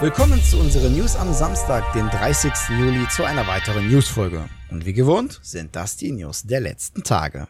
[0.00, 2.52] Willkommen zu unseren News am Samstag, den 30.
[2.78, 4.48] Juli, zu einer weiteren Newsfolge.
[4.70, 7.48] Und wie gewohnt sind das die News der letzten Tage.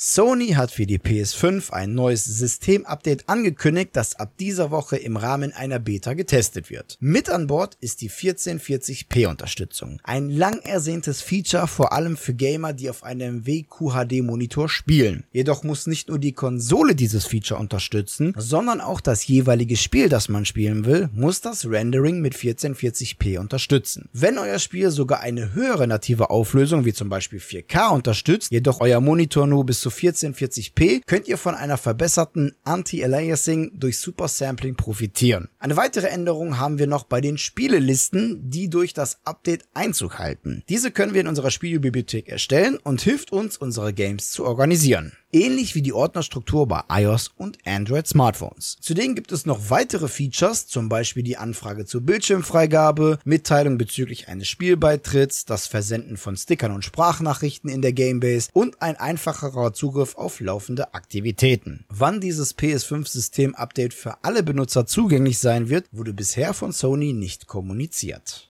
[0.00, 5.52] Sony hat für die PS5 ein neues Systemupdate angekündigt, das ab dieser Woche im Rahmen
[5.52, 6.96] einer Beta getestet wird.
[7.00, 10.00] Mit an Bord ist die 1440p Unterstützung.
[10.04, 15.24] Ein lang ersehntes Feature vor allem für Gamer, die auf einem WQHD Monitor spielen.
[15.32, 20.28] Jedoch muss nicht nur die Konsole dieses Feature unterstützen, sondern auch das jeweilige Spiel, das
[20.28, 24.08] man spielen will, muss das Rendering mit 1440p unterstützen.
[24.12, 29.00] Wenn euer Spiel sogar eine höhere native Auflösung wie zum Beispiel 4K unterstützt, jedoch euer
[29.00, 35.48] Monitor nur bis zu 1440p könnt ihr von einer verbesserten Anti-Aliasing durch Super Sampling profitieren.
[35.58, 40.62] Eine weitere Änderung haben wir noch bei den Spielelisten, die durch das Update Einzug halten.
[40.68, 45.74] Diese können wir in unserer Spielbibliothek erstellen und hilft uns, unsere Games zu organisieren ähnlich
[45.74, 48.76] wie die Ordnerstruktur bei iOS und Android Smartphones.
[48.80, 54.48] Zudem gibt es noch weitere Features, zum Beispiel die Anfrage zur Bildschirmfreigabe, Mitteilung bezüglich eines
[54.48, 60.40] Spielbeitritts, das Versenden von Stickern und Sprachnachrichten in der Gamebase und ein einfacherer Zugriff auf
[60.40, 61.84] laufende Aktivitäten.
[61.88, 68.47] Wann dieses PS5-System-Update für alle Benutzer zugänglich sein wird, wurde bisher von Sony nicht kommuniziert.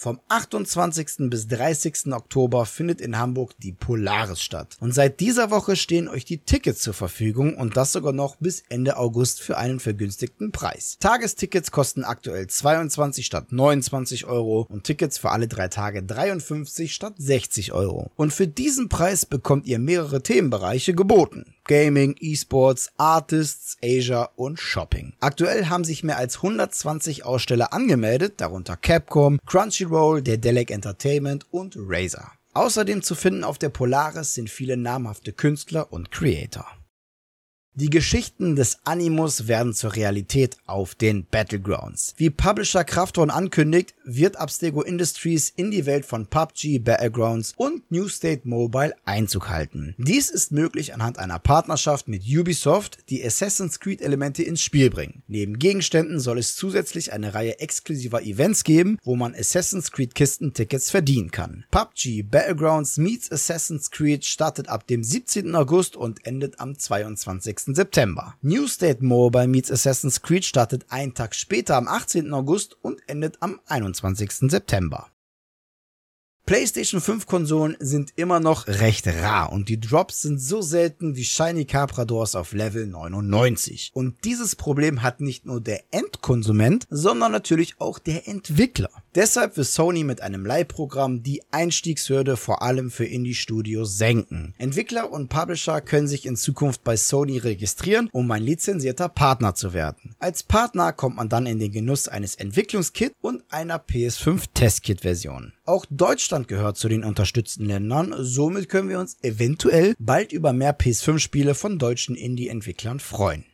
[0.00, 1.28] Vom 28.
[1.28, 2.12] bis 30.
[2.12, 4.76] Oktober findet in Hamburg die Polaris statt.
[4.78, 8.62] Und seit dieser Woche stehen euch die Tickets zur Verfügung und das sogar noch bis
[8.68, 10.98] Ende August für einen vergünstigten Preis.
[11.00, 17.14] Tagestickets kosten aktuell 22 statt 29 Euro und Tickets für alle drei Tage 53 statt
[17.18, 18.12] 60 Euro.
[18.14, 21.56] Und für diesen Preis bekommt ihr mehrere Themenbereiche geboten.
[21.68, 25.12] Gaming, E-Sports, Artists, Asia und Shopping.
[25.20, 31.76] Aktuell haben sich mehr als 120 Aussteller angemeldet, darunter Capcom, Crunchyroll, der Delec Entertainment und
[31.78, 32.32] Razer.
[32.54, 36.66] Außerdem zu finden auf der Polaris sind viele namhafte Künstler und Creator.
[37.74, 42.12] Die Geschichten des Animus werden zur Realität auf den Battlegrounds.
[42.16, 48.08] Wie Publisher Krafton ankündigt, wird Abstego Industries in die Welt von PUBG, Battlegrounds und New
[48.08, 49.94] State Mobile Einzug halten.
[49.96, 55.22] Dies ist möglich anhand einer Partnerschaft mit Ubisoft, die Assassin's Creed Elemente ins Spiel bringen.
[55.26, 60.52] Neben Gegenständen soll es zusätzlich eine Reihe exklusiver Events geben, wo man Assassin's Creed Kisten
[60.52, 61.64] Tickets verdienen kann.
[61.70, 65.54] PUBG Battlegrounds meets Assassin's Creed startet ab dem 17.
[65.54, 67.74] August und endet am 22.
[67.74, 68.34] September.
[68.42, 72.32] New State Mobile meets Assassin's Creed startet einen Tag später am 18.
[72.34, 74.50] August und endet am 21.
[74.50, 75.10] September.
[76.48, 81.24] PlayStation 5 Konsolen sind immer noch recht rar und die Drops sind so selten wie
[81.24, 83.90] Shiny Capradors auf Level 99.
[83.92, 88.88] Und dieses Problem hat nicht nur der Endkonsument, sondern natürlich auch der Entwickler.
[89.14, 94.54] Deshalb will Sony mit einem Leihprogramm die Einstiegshürde vor allem für Indie-Studios senken.
[94.56, 99.74] Entwickler und Publisher können sich in Zukunft bei Sony registrieren, um ein lizenzierter Partner zu
[99.74, 100.14] werden.
[100.18, 105.52] Als Partner kommt man dann in den Genuss eines Entwicklungskits und einer PS5 Testkit-Version.
[105.68, 110.74] Auch Deutschland gehört zu den unterstützten Ländern, somit können wir uns eventuell bald über mehr
[110.74, 113.44] PS5-Spiele von deutschen Indie-Entwicklern freuen.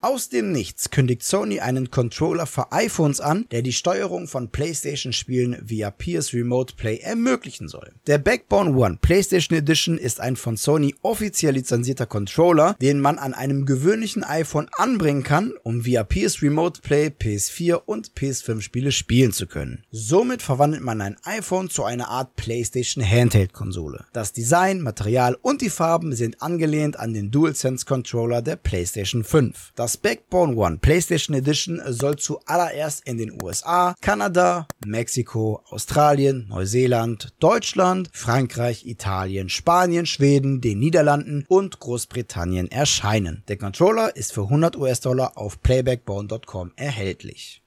[0.00, 5.58] Aus dem Nichts kündigt Sony einen Controller für iPhones an, der die Steuerung von PlayStation-Spielen
[5.60, 7.90] via PS Remote Play ermöglichen soll.
[8.06, 13.34] Der Backbone One PlayStation Edition ist ein von Sony offiziell lizenzierter Controller, den man an
[13.34, 19.32] einem gewöhnlichen iPhone anbringen kann, um via PS Remote Play PS4 und PS5 Spiele spielen
[19.32, 19.82] zu können.
[19.90, 24.04] Somit verwandelt man ein iPhone zu einer Art PlayStation Handheld-Konsole.
[24.12, 29.72] Das Design, Material und die Farben sind angelehnt an den DualSense Controller der PlayStation 5.
[29.74, 37.32] Das das Backbone One PlayStation Edition soll zuallererst in den USA, Kanada, Mexiko, Australien, Neuseeland,
[37.40, 43.44] Deutschland, Frankreich, Italien, Spanien, Schweden, den Niederlanden und Großbritannien erscheinen.
[43.48, 47.62] Der Controller ist für 100 US-Dollar auf playbackbone.com erhältlich.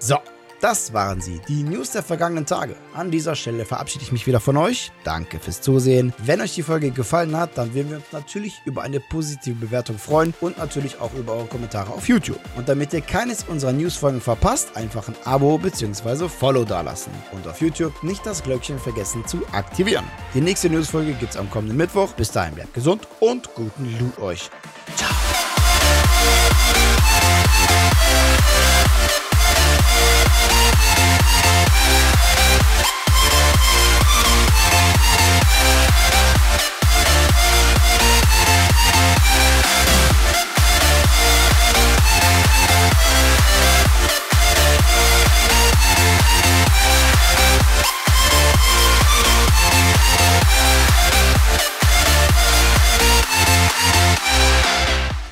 [0.00, 0.16] So,
[0.60, 2.76] das waren sie, die News der vergangenen Tage.
[2.94, 4.92] An dieser Stelle verabschiede ich mich wieder von euch.
[5.04, 6.12] Danke fürs Zusehen.
[6.18, 9.98] Wenn euch die Folge gefallen hat, dann würden wir uns natürlich über eine positive Bewertung
[9.98, 12.40] freuen und natürlich auch über eure Kommentare auf YouTube.
[12.56, 16.28] Und damit ihr keines unserer Newsfolgen verpasst, einfach ein Abo bzw.
[16.28, 17.12] Follow dalassen.
[17.32, 20.04] Und auf YouTube nicht das Glöckchen vergessen zu aktivieren.
[20.34, 22.12] Die nächste Newsfolge gibt es am kommenden Mittwoch.
[22.12, 24.50] Bis dahin bleibt gesund und guten Loot euch.